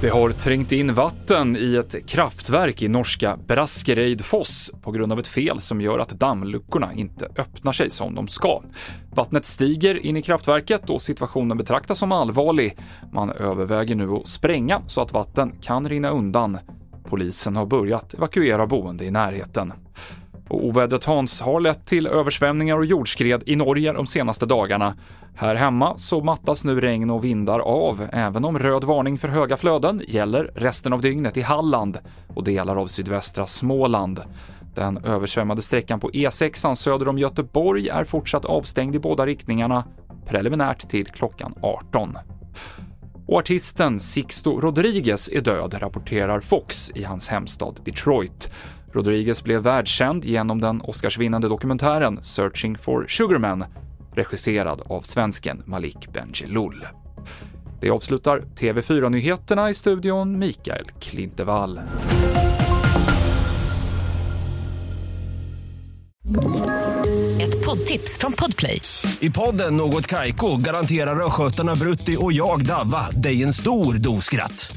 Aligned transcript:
Det 0.00 0.08
har 0.08 0.30
trängt 0.30 0.72
in 0.72 0.94
vatten 0.94 1.56
i 1.56 1.76
ett 1.76 2.06
kraftverk 2.06 2.82
i 2.82 2.88
norska 2.88 3.38
Braskereidfoss 3.46 4.70
på 4.82 4.90
grund 4.90 5.12
av 5.12 5.18
ett 5.18 5.26
fel 5.26 5.60
som 5.60 5.80
gör 5.80 5.98
att 5.98 6.08
dammluckorna 6.08 6.92
inte 6.94 7.28
öppnar 7.36 7.72
sig 7.72 7.90
som 7.90 8.14
de 8.14 8.28
ska. 8.28 8.62
Vattnet 9.14 9.44
stiger 9.44 10.06
in 10.06 10.16
i 10.16 10.22
kraftverket 10.22 10.90
och 10.90 11.02
situationen 11.02 11.58
betraktas 11.58 11.98
som 11.98 12.12
allvarlig. 12.12 12.76
Man 13.12 13.30
överväger 13.30 13.94
nu 13.94 14.10
att 14.10 14.28
spränga 14.28 14.82
så 14.86 15.00
att 15.00 15.12
vatten 15.12 15.52
kan 15.60 15.88
rinna 15.88 16.10
undan. 16.10 16.58
Polisen 17.04 17.56
har 17.56 17.66
börjat 17.66 18.14
evakuera 18.14 18.66
boende 18.66 19.04
i 19.04 19.10
närheten. 19.10 19.72
Och 20.48 20.64
ovädret 20.66 21.04
Hans 21.04 21.40
har 21.40 21.60
lett 21.60 21.86
till 21.86 22.06
översvämningar 22.06 22.76
och 22.76 22.84
jordskred 22.84 23.42
i 23.46 23.56
Norge 23.56 23.92
de 23.92 24.06
senaste 24.06 24.46
dagarna. 24.46 24.94
Här 25.34 25.54
hemma 25.54 25.98
så 25.98 26.20
mattas 26.20 26.64
nu 26.64 26.80
regn 26.80 27.10
och 27.10 27.24
vindar 27.24 27.58
av, 27.58 28.06
även 28.12 28.44
om 28.44 28.58
röd 28.58 28.84
varning 28.84 29.18
för 29.18 29.28
höga 29.28 29.56
flöden 29.56 30.02
gäller 30.08 30.52
resten 30.54 30.92
av 30.92 31.00
dygnet 31.00 31.36
i 31.36 31.40
Halland 31.40 31.98
och 32.34 32.44
delar 32.44 32.76
av 32.76 32.86
sydvästra 32.86 33.46
Småland. 33.46 34.20
Den 34.74 34.98
översvämmade 35.04 35.62
sträckan 35.62 36.00
på 36.00 36.10
E6 36.10 36.74
söder 36.74 37.08
om 37.08 37.18
Göteborg 37.18 37.88
är 37.88 38.04
fortsatt 38.04 38.44
avstängd 38.44 38.94
i 38.94 38.98
båda 38.98 39.26
riktningarna, 39.26 39.84
preliminärt 40.26 40.90
till 40.90 41.06
klockan 41.06 41.54
18. 41.62 42.18
Och 43.26 43.38
artisten 43.38 44.00
Sixto 44.00 44.60
Rodriguez 44.60 45.28
är 45.28 45.40
död, 45.40 45.74
rapporterar 45.78 46.40
Fox 46.40 46.90
i 46.94 47.04
hans 47.04 47.28
hemstad 47.28 47.80
Detroit. 47.84 48.50
Rodriguez 48.92 49.44
blev 49.44 49.62
världskänd 49.62 50.24
genom 50.24 50.60
den 50.60 50.80
Oscarsvinnande 50.80 51.48
dokumentären 51.48 52.18
Searching 52.22 52.78
for 52.78 53.06
Sugarman, 53.08 53.64
regisserad 54.14 54.82
av 54.86 55.02
svensken 55.02 55.62
Malik 55.64 56.12
Bendjelloul. 56.12 56.86
Det 57.80 57.90
avslutar 57.90 58.40
TV4-nyheterna 58.40 59.70
i 59.70 59.74
studion 59.74 60.38
Mikael 60.38 60.84
Klintevall. 61.00 61.80
Ett 67.40 67.66
poddtips 67.66 68.18
från 68.18 68.32
Podplay. 68.32 68.80
I 69.20 69.30
podden 69.30 69.76
Något 69.76 70.06
Kaiko 70.06 70.56
garanterar 70.56 71.26
östgötarna 71.26 71.74
Brutti 71.74 72.16
och 72.20 72.32
jag, 72.32 72.66
Davva, 72.66 73.10
dig 73.10 73.42
en 73.42 73.52
stor 73.52 73.94
dos 73.94 74.24
skratt. 74.24 74.76